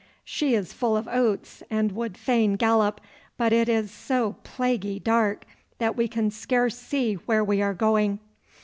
[0.25, 2.99] She is full of oats and would fain gallop,
[3.37, 5.45] but it is so plaguy dark
[5.77, 8.17] that we can scarce see where we are going.